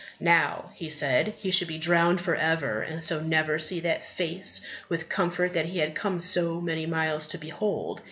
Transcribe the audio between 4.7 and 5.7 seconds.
with comfort that